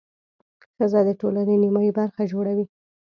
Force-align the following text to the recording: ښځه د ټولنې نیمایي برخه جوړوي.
ښځه 0.75 0.99
د 1.07 1.09
ټولنې 1.21 1.55
نیمایي 1.63 1.91
برخه 1.99 2.21
جوړوي. 2.31 2.65